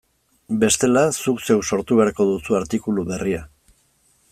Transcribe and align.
Bestela, 0.61 1.03
zuk 1.25 1.43
zeuk 1.49 1.67
sortu 1.75 1.99
beharko 2.01 2.27
duzu 2.31 2.59
artikulu 2.61 3.07
berria. 3.13 3.47